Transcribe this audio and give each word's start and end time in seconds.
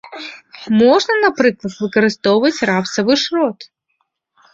Можна, 0.83 1.13
напрыклад, 1.25 1.73
выкарыстоўваць 1.81 2.65
рапсавы 2.71 3.13
шрот. 3.25 3.59